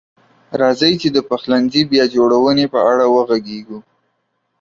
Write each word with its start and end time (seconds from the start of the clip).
راځئ 0.61 0.93
چې 1.01 1.07
د 1.15 1.17
پخلنځي 1.29 1.81
بیا 1.91 2.05
جوړونې 2.15 2.65
په 2.73 2.79
اړه 2.91 3.05
وغږیږو. 3.13 3.79